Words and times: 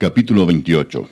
Capítulo 0.00 0.46
28 0.46 1.08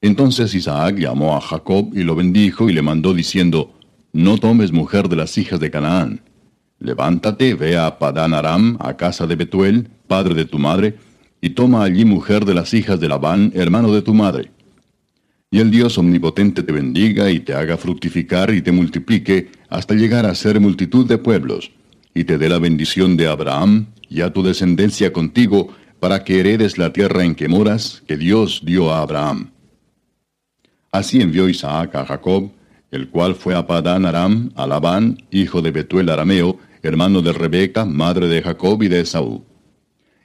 Entonces 0.00 0.54
Isaac 0.54 0.96
llamó 0.96 1.36
a 1.36 1.40
Jacob 1.42 1.90
y 1.92 2.02
lo 2.02 2.16
bendijo 2.16 2.70
y 2.70 2.72
le 2.72 2.80
mandó 2.80 3.12
diciendo, 3.12 3.74
No 4.14 4.38
tomes 4.38 4.72
mujer 4.72 5.10
de 5.10 5.16
las 5.16 5.36
hijas 5.36 5.60
de 5.60 5.70
Canaán. 5.70 6.22
Levántate, 6.78 7.52
ve 7.52 7.76
a 7.76 7.98
Padán 7.98 8.32
Aram, 8.32 8.78
a 8.80 8.96
casa 8.96 9.26
de 9.26 9.36
Betuel, 9.36 9.90
padre 10.06 10.34
de 10.34 10.46
tu 10.46 10.58
madre, 10.58 10.96
y 11.42 11.50
toma 11.50 11.84
allí 11.84 12.06
mujer 12.06 12.46
de 12.46 12.54
las 12.54 12.72
hijas 12.72 13.00
de 13.00 13.08
Labán, 13.10 13.52
hermano 13.54 13.92
de 13.92 14.00
tu 14.00 14.14
madre. 14.14 14.50
Y 15.50 15.58
el 15.58 15.70
Dios 15.70 15.98
omnipotente 15.98 16.62
te 16.62 16.72
bendiga 16.72 17.30
y 17.30 17.40
te 17.40 17.52
haga 17.52 17.76
fructificar 17.76 18.50
y 18.54 18.62
te 18.62 18.72
multiplique 18.72 19.50
hasta 19.68 19.94
llegar 19.94 20.24
a 20.24 20.34
ser 20.34 20.58
multitud 20.58 21.06
de 21.06 21.18
pueblos, 21.18 21.70
y 22.14 22.24
te 22.24 22.38
dé 22.38 22.48
la 22.48 22.60
bendición 22.60 23.18
de 23.18 23.26
Abraham 23.26 23.88
y 24.08 24.22
a 24.22 24.32
tu 24.32 24.42
descendencia 24.42 25.12
contigo, 25.12 25.68
para 26.00 26.24
que 26.24 26.40
heredes 26.40 26.78
la 26.78 26.92
tierra 26.92 27.24
en 27.24 27.34
que 27.34 27.48
moras, 27.48 28.02
que 28.06 28.16
Dios 28.16 28.62
dio 28.64 28.92
a 28.92 29.02
Abraham. 29.02 29.50
Así 30.90 31.20
envió 31.20 31.48
Isaac 31.48 31.94
a 31.96 32.06
Jacob, 32.06 32.50
el 32.90 33.08
cual 33.08 33.34
fue 33.34 33.54
a 33.54 33.66
Padán 33.66 34.06
Aram, 34.06 34.50
a 34.54 34.66
Labán, 34.66 35.18
hijo 35.30 35.60
de 35.60 35.70
Betuel 35.70 36.08
Arameo, 36.08 36.58
hermano 36.82 37.20
de 37.20 37.32
Rebeca, 37.32 37.84
madre 37.84 38.28
de 38.28 38.40
Jacob 38.42 38.82
y 38.82 38.88
de 38.88 39.00
Esaú. 39.00 39.44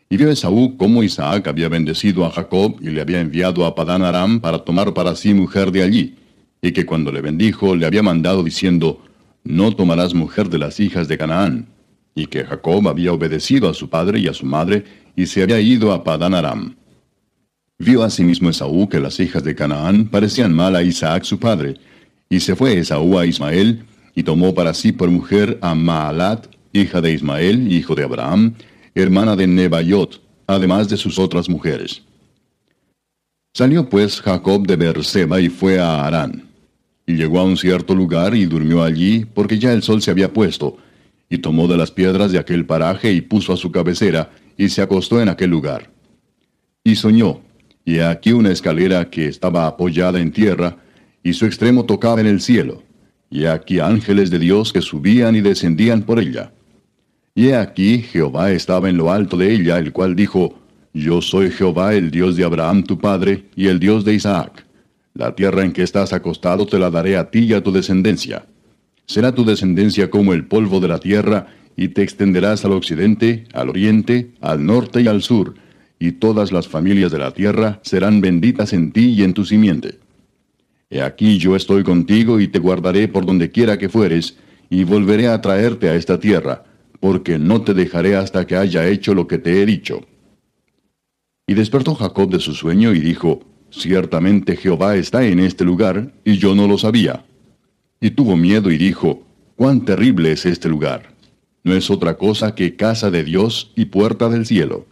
Y 0.10 0.18
vio 0.18 0.30
Esaú 0.30 0.78
cómo 0.78 1.04
Isaac 1.04 1.48
había 1.48 1.70
bendecido 1.70 2.24
a 2.26 2.32
Jacob 2.32 2.78
y 2.80 2.90
le 2.90 3.02
había 3.02 3.20
enviado 3.20 3.66
a 3.66 3.76
Padán 3.76 4.04
Aram 4.04 4.40
para 4.40 4.60
tomar 4.60 4.94
para 4.94 5.16
sí 5.16 5.34
mujer 5.34 5.72
de 5.72 5.84
allí, 5.84 6.16
y 6.62 6.72
que 6.72 6.86
cuando 6.86 7.12
le 7.12 7.22
bendijo 7.22 7.76
le 7.76 7.86
había 7.86 8.04
mandado 8.04 8.44
diciendo, 8.44 9.02
No 9.44 9.76
tomarás 9.76 10.14
mujer 10.14 10.50
de 10.50 10.60
las 10.60 10.80
hijas 10.80 11.08
de 11.08 11.18
Canaán, 11.18 11.73
y 12.16 12.28
que 12.28 12.44
Jacob 12.44 12.88
había 12.88 13.14
obedecido 13.14 13.70
a 13.70 13.74
su 13.74 13.90
padre 13.90 14.20
y 14.20 14.28
a 14.28 14.34
su 14.34 14.46
madre, 14.46 14.86
y 15.16 15.26
se 15.26 15.44
había 15.44 15.60
ido 15.60 15.92
a 15.92 16.04
Padán 16.04 16.34
Aram. 16.34 16.76
Vio 17.80 18.04
asimismo 18.04 18.50
Esaú 18.50 18.88
que 18.88 19.00
las 19.00 19.20
hijas 19.20 19.44
de 19.44 19.56
Canaán 19.56 20.08
parecían 20.08 20.54
mal 20.54 20.76
a 20.76 20.84
Isaac 20.84 21.24
su 21.24 21.40
padre, 21.40 21.76
y 22.30 22.40
se 22.40 22.56
fue 22.56 22.78
Esaú 22.78 23.18
a 23.18 23.26
Ismael, 23.26 23.86
y 24.16 24.24
tomó 24.24 24.54
para 24.54 24.74
sí 24.74 24.92
por 24.92 25.10
mujer 25.10 25.58
a 25.62 25.74
Maalat, 25.76 26.48
hija 26.72 27.02
de 27.02 27.12
Ismael, 27.12 27.72
hijo 27.72 27.96
de 27.96 28.04
Abraham, 28.04 28.54
hermana 28.96 29.36
de 29.36 29.48
Nebaiot, 29.48 30.22
además 30.48 30.90
de 30.90 30.98
sus 30.98 31.18
otras 31.20 31.50
mujeres. 31.50 32.04
Salió 33.56 33.88
pues 33.88 34.20
Jacob 34.22 34.66
de 34.66 34.76
Beerseba 34.76 35.40
y 35.40 35.50
fue 35.50 35.80
a 35.80 36.06
Harán. 36.06 36.50
Y 37.06 37.16
llegó 37.16 37.40
a 37.40 37.44
un 37.44 37.58
cierto 37.58 37.94
lugar 37.94 38.34
y 38.34 38.46
durmió 38.46 38.84
allí, 38.84 39.26
porque 39.26 39.60
ya 39.60 39.74
el 39.74 39.84
sol 39.84 40.02
se 40.02 40.10
había 40.10 40.34
puesto, 40.34 40.78
y 41.34 41.40
tomó 41.40 41.68
de 41.68 41.78
las 41.78 41.90
piedras 41.90 42.32
de 42.32 42.38
aquel 42.38 42.64
paraje 42.64 43.12
y 43.12 43.20
puso 43.22 43.54
a 43.54 43.58
su 43.58 43.72
cabecera, 43.72 44.30
y 44.56 44.70
se 44.70 44.84
acostó 44.84 45.20
en 45.20 45.30
aquel 45.30 45.50
lugar. 45.50 45.90
Y 46.84 46.94
soñó, 46.96 47.42
y 47.84 47.98
aquí 48.02 48.34
una 48.34 48.52
escalera 48.52 49.10
que 49.10 49.28
estaba 49.30 49.66
apoyada 49.66 50.20
en 50.20 50.32
tierra, 50.32 50.78
y 51.24 51.34
su 51.34 51.48
extremo 51.48 51.86
tocaba 51.86 52.22
en 52.22 52.28
el 52.28 52.40
cielo, 52.40 52.84
y 53.32 53.46
aquí 53.46 53.80
ángeles 53.80 54.30
de 54.30 54.38
Dios 54.38 54.72
que 54.72 54.82
subían 54.82 55.36
y 55.36 55.42
descendían 55.42 56.04
por 56.04 56.20
ella. 56.20 56.52
Y 57.34 57.50
aquí 57.50 58.04
Jehová 58.04 58.52
estaba 58.52 58.88
en 58.88 58.98
lo 58.98 59.12
alto 59.12 59.36
de 59.36 59.56
ella, 59.56 59.80
el 59.80 59.92
cual 59.92 60.16
dijo, 60.16 60.54
Yo 60.94 61.20
soy 61.20 61.50
Jehová 61.50 61.96
el 61.96 62.12
Dios 62.12 62.36
de 62.36 62.44
Abraham 62.44 62.84
tu 62.84 63.00
padre, 63.00 63.46
y 63.56 63.70
el 63.70 63.80
Dios 63.80 64.06
de 64.06 64.14
Isaac. 64.14 64.68
La 65.16 65.34
tierra 65.34 65.64
en 65.64 65.74
que 65.74 65.82
estás 65.82 66.14
acostado 66.14 66.68
te 66.68 66.78
la 66.78 66.92
daré 66.92 67.18
a 67.18 67.32
ti 67.32 67.40
y 67.40 67.54
a 67.54 67.64
tu 67.64 67.72
descendencia. 67.72 68.46
Será 69.14 69.32
tu 69.32 69.46
descendencia 69.46 70.10
como 70.10 70.34
el 70.34 70.48
polvo 70.48 70.80
de 70.80 70.88
la 70.88 70.98
tierra, 70.98 71.46
y 71.78 71.90
te 71.90 72.02
extenderás 72.02 72.66
al 72.66 72.72
occidente, 72.72 73.44
al 73.54 73.70
oriente, 73.70 74.32
al 74.42 74.66
norte 74.66 75.04
y 75.04 75.08
al 75.08 75.22
sur, 75.22 75.54
y 76.00 76.14
todas 76.14 76.52
las 76.52 76.68
familias 76.68 77.12
de 77.12 77.20
la 77.20 77.30
tierra 77.30 77.80
serán 77.84 78.22
benditas 78.22 78.74
en 78.74 78.92
ti 78.92 79.12
y 79.12 79.22
en 79.22 79.36
tu 79.36 79.46
simiente. 79.46 80.00
He 80.90 81.04
aquí 81.04 81.38
yo 81.38 81.56
estoy 81.56 81.84
contigo 81.84 82.40
y 82.40 82.48
te 82.48 82.58
guardaré 82.58 83.08
por 83.08 83.24
donde 83.24 83.52
quiera 83.52 83.78
que 83.78 83.88
fueres, 83.88 84.36
y 84.72 84.84
volveré 84.84 85.28
a 85.28 85.40
traerte 85.42 85.90
a 85.90 85.96
esta 85.96 86.20
tierra, 86.20 86.64
porque 87.00 87.38
no 87.38 87.62
te 87.62 87.76
dejaré 87.76 88.16
hasta 88.16 88.48
que 88.48 88.56
haya 88.56 88.88
hecho 88.88 89.14
lo 89.14 89.28
que 89.28 89.38
te 89.38 89.62
he 89.62 89.68
dicho. 89.68 90.08
Y 91.46 91.54
despertó 91.54 91.94
Jacob 91.94 92.32
de 92.32 92.40
su 92.40 92.56
sueño 92.56 92.96
y 92.96 93.00
dijo, 93.00 93.42
Ciertamente 93.70 94.56
Jehová 94.56 94.96
está 94.96 95.24
en 95.24 95.38
este 95.38 95.66
lugar, 95.66 96.16
y 96.26 96.40
yo 96.40 96.56
no 96.56 96.68
lo 96.68 96.80
sabía. 96.80 97.24
Y 98.04 98.12
tuvo 98.12 98.38
miedo 98.38 98.70
y 98.70 98.78
dijo, 98.78 99.24
Cuán 99.56 99.84
terrible 99.84 100.32
es 100.32 100.46
este 100.46 100.70
lugar 100.70 101.14
no 101.64 101.74
es 101.74 101.90
otra 101.90 102.18
cosa 102.18 102.56
que 102.56 102.76
casa 102.76 103.10
de 103.10 103.24
Dios 103.24 103.72
y 103.76 103.86
puerta 103.86 104.30
del 104.30 104.46
cielo. 104.46 104.86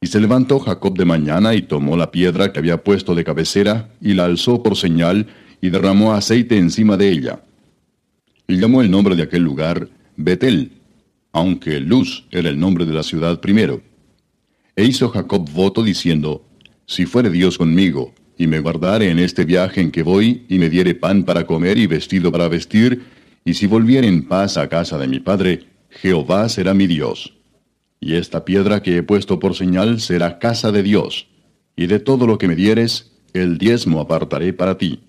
Y 0.00 0.08
se 0.08 0.20
levantó 0.20 0.58
Jacob 0.58 0.96
de 0.96 1.04
mañana 1.04 1.54
y 1.54 1.62
tomó 1.62 1.96
la 1.96 2.10
piedra 2.10 2.52
que 2.52 2.58
había 2.58 2.82
puesto 2.82 3.14
de 3.14 3.24
cabecera 3.24 3.88
y 4.00 4.14
la 4.14 4.26
alzó 4.26 4.62
por 4.62 4.76
señal 4.76 5.28
y 5.60 5.70
derramó 5.70 6.12
aceite 6.12 6.58
encima 6.58 6.96
de 6.96 7.10
ella. 7.10 7.42
Y 8.48 8.56
llamó 8.58 8.82
el 8.82 8.90
nombre 8.90 9.16
de 9.16 9.22
aquel 9.22 9.42
lugar 9.42 9.88
Betel, 10.16 10.72
aunque 11.32 11.80
Luz 11.80 12.26
era 12.30 12.50
el 12.50 12.58
nombre 12.58 12.84
de 12.84 12.92
la 12.92 13.02
ciudad 13.02 13.40
primero. 13.40 13.80
E 14.76 14.84
hizo 14.84 15.08
Jacob 15.08 15.48
voto 15.52 15.82
diciendo, 15.82 16.44
Si 16.84 17.06
fuere 17.06 17.30
Dios 17.30 17.56
conmigo, 17.56 18.12
y 18.36 18.46
me 18.46 18.60
guardare 18.60 19.10
en 19.10 19.18
este 19.18 19.44
viaje 19.44 19.80
en 19.80 19.90
que 19.90 20.02
voy, 20.02 20.44
y 20.48 20.58
me 20.58 20.68
diere 20.68 20.94
pan 20.94 21.24
para 21.24 21.46
comer 21.46 21.78
y 21.78 21.86
vestido 21.86 22.32
para 22.32 22.48
vestir, 22.48 23.04
y 23.44 23.54
si 23.54 23.66
volviere 23.66 24.08
en 24.08 24.26
paz 24.26 24.56
a 24.56 24.68
casa 24.68 24.98
de 24.98 25.08
mi 25.08 25.20
padre, 25.20 25.66
Jehová 25.90 26.48
será 26.48 26.74
mi 26.74 26.86
Dios. 26.86 27.34
Y 28.00 28.14
esta 28.14 28.44
piedra 28.44 28.82
que 28.82 28.96
he 28.96 29.02
puesto 29.02 29.38
por 29.38 29.54
señal 29.54 30.00
será 30.00 30.38
casa 30.38 30.72
de 30.72 30.82
Dios, 30.82 31.28
y 31.76 31.86
de 31.86 31.98
todo 31.98 32.26
lo 32.26 32.38
que 32.38 32.48
me 32.48 32.56
dieres, 32.56 33.12
el 33.32 33.58
diezmo 33.58 34.00
apartaré 34.00 34.52
para 34.52 34.76
ti. 34.78 35.00